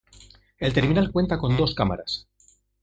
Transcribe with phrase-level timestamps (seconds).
[0.57, 2.27] El terminal cuenta con dos cámaras.